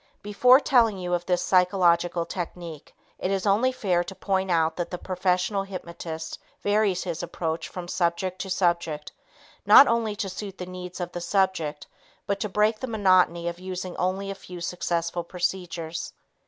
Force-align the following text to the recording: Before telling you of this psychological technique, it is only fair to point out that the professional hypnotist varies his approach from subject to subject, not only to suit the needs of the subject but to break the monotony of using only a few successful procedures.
Before 0.23 0.59
telling 0.59 0.97
you 0.97 1.13
of 1.13 1.27
this 1.27 1.43
psychological 1.43 2.25
technique, 2.25 2.95
it 3.19 3.29
is 3.29 3.45
only 3.45 3.71
fair 3.71 4.03
to 4.05 4.15
point 4.15 4.49
out 4.49 4.75
that 4.77 4.89
the 4.89 4.97
professional 4.97 5.61
hypnotist 5.61 6.39
varies 6.63 7.03
his 7.03 7.21
approach 7.21 7.67
from 7.67 7.87
subject 7.87 8.39
to 8.41 8.49
subject, 8.49 9.11
not 9.63 9.87
only 9.87 10.15
to 10.15 10.27
suit 10.27 10.57
the 10.57 10.65
needs 10.65 10.99
of 10.99 11.11
the 11.11 11.21
subject 11.21 11.85
but 12.25 12.39
to 12.39 12.49
break 12.49 12.79
the 12.79 12.87
monotony 12.87 13.47
of 13.47 13.59
using 13.59 13.95
only 13.97 14.31
a 14.31 14.33
few 14.33 14.59
successful 14.59 15.23
procedures. 15.23 16.13